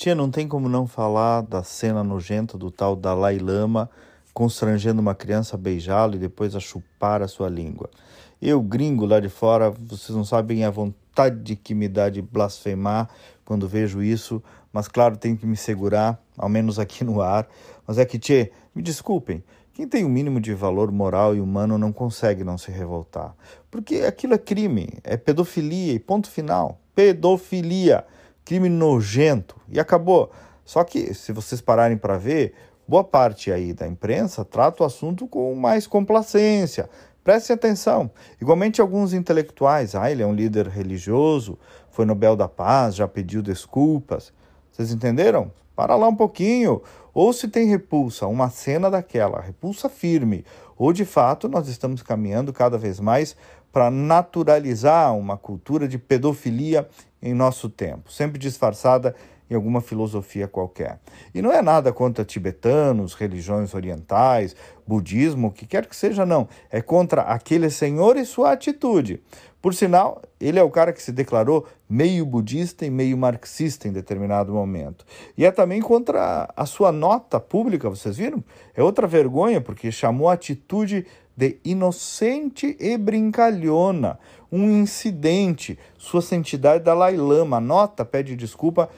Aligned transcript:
Tia, 0.00 0.14
não 0.14 0.30
tem 0.30 0.48
como 0.48 0.66
não 0.66 0.86
falar 0.86 1.42
da 1.42 1.62
cena 1.62 2.02
nojenta 2.02 2.56
do 2.56 2.70
tal 2.70 2.96
Dalai 2.96 3.38
Lama 3.38 3.90
constrangendo 4.32 4.98
uma 4.98 5.14
criança 5.14 5.56
a 5.56 5.58
beijá-lo 5.58 6.14
e 6.14 6.18
depois 6.18 6.56
a 6.56 6.58
chupar 6.58 7.20
a 7.20 7.28
sua 7.28 7.50
língua. 7.50 7.90
Eu, 8.40 8.62
gringo 8.62 9.04
lá 9.04 9.20
de 9.20 9.28
fora, 9.28 9.70
vocês 9.70 10.16
não 10.16 10.24
sabem 10.24 10.64
a 10.64 10.70
vontade 10.70 11.54
que 11.54 11.74
me 11.74 11.86
dá 11.86 12.08
de 12.08 12.22
blasfemar 12.22 13.10
quando 13.44 13.68
vejo 13.68 14.02
isso, 14.02 14.42
mas 14.72 14.88
claro, 14.88 15.18
tenho 15.18 15.36
que 15.36 15.44
me 15.44 15.54
segurar, 15.54 16.18
ao 16.34 16.48
menos 16.48 16.78
aqui 16.78 17.04
no 17.04 17.20
ar. 17.20 17.46
Mas 17.86 17.98
é 17.98 18.06
que, 18.06 18.18
tchê, 18.18 18.52
me 18.74 18.80
desculpem, 18.80 19.44
quem 19.74 19.86
tem 19.86 20.02
o 20.02 20.06
um 20.06 20.10
mínimo 20.10 20.40
de 20.40 20.54
valor 20.54 20.90
moral 20.90 21.36
e 21.36 21.42
humano 21.42 21.76
não 21.76 21.92
consegue 21.92 22.42
não 22.42 22.56
se 22.56 22.70
revoltar. 22.70 23.34
Porque 23.70 23.96
aquilo 23.96 24.32
é 24.32 24.38
crime, 24.38 24.94
é 25.04 25.18
pedofilia 25.18 25.92
e 25.92 25.98
ponto 25.98 26.30
final. 26.30 26.80
Pedofilia, 26.94 28.06
crime 28.44 28.68
nojento. 28.68 29.56
E 29.68 29.78
acabou. 29.78 30.30
Só 30.64 30.84
que, 30.84 31.14
se 31.14 31.32
vocês 31.32 31.60
pararem 31.60 31.96
para 31.96 32.16
ver, 32.16 32.54
boa 32.86 33.04
parte 33.04 33.50
aí 33.52 33.72
da 33.72 33.86
imprensa 33.86 34.44
trata 34.44 34.82
o 34.82 34.86
assunto 34.86 35.26
com 35.26 35.54
mais 35.54 35.86
complacência. 35.86 36.88
Prestem 37.22 37.54
atenção. 37.54 38.10
Igualmente 38.40 38.80
alguns 38.80 39.12
intelectuais, 39.12 39.94
ah, 39.94 40.10
ele 40.10 40.22
é 40.22 40.26
um 40.26 40.32
líder 40.32 40.68
religioso, 40.68 41.58
foi 41.90 42.04
Nobel 42.04 42.34
da 42.34 42.48
Paz, 42.48 42.94
já 42.94 43.06
pediu 43.06 43.42
desculpas. 43.42 44.32
Vocês 44.80 44.92
entenderam? 44.92 45.52
Para 45.76 45.94
lá 45.94 46.08
um 46.08 46.16
pouquinho. 46.16 46.80
Ou 47.12 47.34
se 47.34 47.48
tem 47.48 47.68
repulsa, 47.68 48.26
uma 48.26 48.48
cena 48.48 48.90
daquela, 48.90 49.38
repulsa 49.38 49.90
firme, 49.90 50.42
ou 50.74 50.90
de 50.90 51.04
fato 51.04 51.50
nós 51.50 51.68
estamos 51.68 52.02
caminhando 52.02 52.50
cada 52.50 52.78
vez 52.78 52.98
mais 52.98 53.36
para 53.70 53.90
naturalizar 53.90 55.14
uma 55.14 55.36
cultura 55.36 55.86
de 55.86 55.98
pedofilia 55.98 56.88
em 57.20 57.34
nosso 57.34 57.68
tempo, 57.68 58.10
sempre 58.10 58.38
disfarçada 58.38 59.14
em 59.50 59.54
alguma 59.54 59.82
filosofia 59.82 60.48
qualquer. 60.48 60.98
E 61.34 61.42
não 61.42 61.52
é 61.52 61.60
nada 61.60 61.92
contra 61.92 62.24
tibetanos, 62.24 63.12
religiões 63.12 63.74
orientais, 63.74 64.56
budismo, 64.86 65.48
o 65.48 65.50
que 65.50 65.66
quer 65.66 65.86
que 65.86 65.96
seja, 65.96 66.24
não. 66.24 66.48
É 66.70 66.80
contra 66.80 67.22
aquele 67.22 67.68
senhor 67.68 68.16
e 68.16 68.24
sua 68.24 68.52
atitude. 68.52 69.20
Por 69.60 69.74
sinal, 69.74 70.22
ele 70.40 70.58
é 70.58 70.62
o 70.62 70.70
cara 70.70 70.92
que 70.92 71.02
se 71.02 71.12
declarou 71.12 71.66
meio 71.88 72.24
budista 72.24 72.86
e 72.86 72.90
meio 72.90 73.16
marxista 73.18 73.86
em 73.86 73.92
determinado 73.92 74.52
momento. 74.52 75.04
E 75.36 75.44
é 75.44 75.50
também 75.50 75.82
contra 75.82 76.48
a 76.56 76.64
sua 76.64 76.90
nota 76.90 77.38
pública, 77.38 77.90
vocês 77.90 78.16
viram? 78.16 78.42
É 78.74 78.82
outra 78.82 79.06
vergonha, 79.06 79.60
porque 79.60 79.92
chamou 79.92 80.30
a 80.30 80.32
atitude 80.32 81.06
de 81.36 81.58
inocente 81.62 82.76
e 82.80 82.96
brincalhona, 82.96 84.18
um 84.50 84.70
incidente. 84.70 85.78
Sua 85.98 86.22
santidade 86.22 86.82
Dalai 86.82 87.16
Lama, 87.16 87.58
a 87.58 87.60
nota 87.60 88.04
pede 88.04 88.34
desculpa 88.34 88.88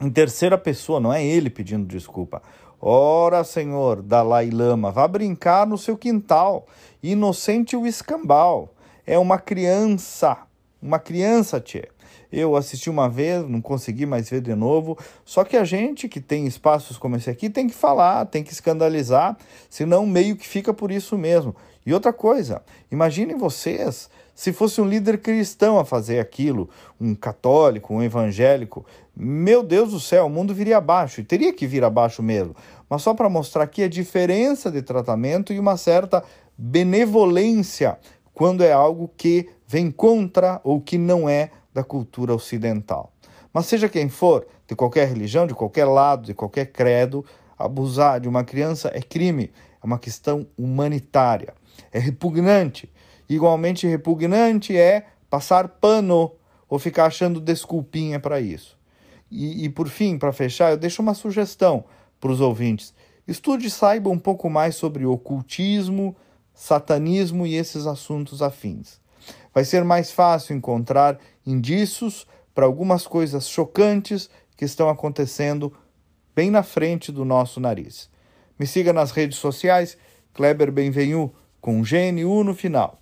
em 0.00 0.10
terceira 0.10 0.56
pessoa, 0.56 1.00
não 1.00 1.12
é 1.12 1.24
ele 1.24 1.50
pedindo 1.50 1.86
desculpa. 1.86 2.40
Ora, 2.80 3.42
Senhor, 3.42 4.02
Dalai 4.02 4.50
Lama, 4.50 4.92
vá 4.92 5.06
brincar 5.08 5.66
no 5.66 5.76
seu 5.76 5.96
quintal. 5.96 6.66
Inocente 7.02 7.76
o 7.76 7.86
escambau. 7.86 8.72
É 9.08 9.18
uma 9.18 9.38
criança. 9.38 10.36
Uma 10.82 10.98
criança, 10.98 11.58
tchê. 11.58 11.88
Eu 12.30 12.54
assisti 12.54 12.90
uma 12.90 13.08
vez, 13.08 13.42
não 13.48 13.58
consegui 13.58 14.04
mais 14.04 14.28
ver 14.28 14.42
de 14.42 14.54
novo. 14.54 14.98
Só 15.24 15.44
que 15.44 15.56
a 15.56 15.64
gente 15.64 16.10
que 16.10 16.20
tem 16.20 16.46
espaços 16.46 16.98
como 16.98 17.16
esse 17.16 17.30
aqui 17.30 17.48
tem 17.48 17.66
que 17.66 17.74
falar, 17.74 18.26
tem 18.26 18.44
que 18.44 18.52
escandalizar, 18.52 19.34
senão 19.70 20.04
meio 20.04 20.36
que 20.36 20.46
fica 20.46 20.74
por 20.74 20.92
isso 20.92 21.16
mesmo. 21.16 21.56
E 21.86 21.94
outra 21.94 22.12
coisa, 22.12 22.60
imaginem 22.92 23.34
vocês 23.34 24.10
se 24.34 24.52
fosse 24.52 24.78
um 24.78 24.86
líder 24.86 25.18
cristão 25.18 25.78
a 25.78 25.86
fazer 25.86 26.20
aquilo, 26.20 26.68
um 27.00 27.14
católico, 27.14 27.94
um 27.94 28.02
evangélico, 28.02 28.84
meu 29.16 29.62
Deus 29.62 29.92
do 29.92 29.98
céu, 29.98 30.26
o 30.26 30.30
mundo 30.30 30.54
viria 30.54 30.76
abaixo, 30.76 31.22
e 31.22 31.24
teria 31.24 31.52
que 31.52 31.66
vir 31.66 31.82
abaixo 31.82 32.22
mesmo. 32.22 32.54
Mas 32.90 33.02
só 33.02 33.14
para 33.14 33.28
mostrar 33.30 33.64
aqui 33.64 33.82
a 33.82 33.88
diferença 33.88 34.70
de 34.70 34.82
tratamento 34.82 35.52
e 35.52 35.58
uma 35.58 35.78
certa 35.78 36.22
benevolência 36.58 37.96
quando 38.38 38.62
é 38.62 38.72
algo 38.72 39.10
que 39.16 39.50
vem 39.66 39.90
contra 39.90 40.60
ou 40.64 40.80
que 40.80 40.96
não 40.96 41.28
é 41.28 41.50
da 41.74 41.84
cultura 41.84 42.32
ocidental. 42.32 43.12
Mas 43.52 43.66
seja 43.66 43.88
quem 43.88 44.08
for, 44.08 44.46
de 44.66 44.74
qualquer 44.74 45.08
religião, 45.08 45.46
de 45.46 45.54
qualquer 45.54 45.84
lado, 45.84 46.24
de 46.24 46.32
qualquer 46.32 46.66
credo, 46.66 47.24
abusar 47.58 48.20
de 48.20 48.28
uma 48.28 48.44
criança 48.44 48.90
é 48.94 49.02
crime, 49.02 49.50
é 49.82 49.86
uma 49.86 49.98
questão 49.98 50.46
humanitária, 50.56 51.52
é 51.92 51.98
repugnante 51.98 52.88
Igualmente 53.28 53.86
repugnante 53.86 54.74
é 54.74 55.06
passar 55.28 55.68
pano 55.68 56.32
ou 56.66 56.78
ficar 56.78 57.06
achando 57.06 57.40
desculpinha 57.40 58.18
para 58.18 58.40
isso. 58.40 58.78
E, 59.30 59.64
e, 59.64 59.68
por 59.68 59.88
fim, 59.88 60.16
para 60.16 60.32
fechar, 60.32 60.70
eu 60.70 60.78
deixo 60.78 61.02
uma 61.02 61.12
sugestão 61.12 61.84
para 62.18 62.30
os 62.30 62.40
ouvintes. 62.40 62.94
Estude 63.26 63.66
e 63.66 63.70
saiba 63.70 64.08
um 64.08 64.18
pouco 64.18 64.48
mais 64.48 64.74
sobre 64.76 65.04
ocultismo, 65.04 66.16
satanismo 66.58 67.46
e 67.46 67.54
esses 67.54 67.86
assuntos 67.86 68.42
afins. 68.42 69.00
Vai 69.54 69.64
ser 69.64 69.84
mais 69.84 70.10
fácil 70.10 70.56
encontrar 70.56 71.16
indícios 71.46 72.26
para 72.52 72.66
algumas 72.66 73.06
coisas 73.06 73.48
chocantes 73.48 74.28
que 74.56 74.64
estão 74.64 74.88
acontecendo 74.88 75.72
bem 76.34 76.50
na 76.50 76.64
frente 76.64 77.12
do 77.12 77.24
nosso 77.24 77.60
nariz. 77.60 78.10
Me 78.58 78.66
siga 78.66 78.92
nas 78.92 79.12
redes 79.12 79.38
sociais, 79.38 79.96
Kleber 80.34 80.72
Benvenu, 80.72 81.32
com 81.60 81.80
GNU 81.80 82.42
no 82.42 82.54
final. 82.54 83.00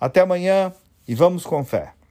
Até 0.00 0.22
amanhã 0.22 0.72
e 1.06 1.14
vamos 1.14 1.46
com 1.46 1.64
fé. 1.64 1.95